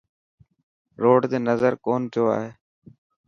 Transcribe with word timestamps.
روڊ 1.01 1.21
تي 1.31 1.37
نظر 1.49 1.71
ڪون 1.85 2.01
پيو 2.11 2.23
آئي. 2.35 2.49